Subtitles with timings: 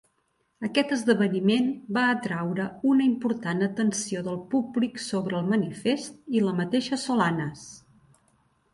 [0.67, 1.67] Aquest esdeveniment
[1.97, 7.73] va atraure una important atenció del públic sobre el "Manifest" i la mateixa Solanas.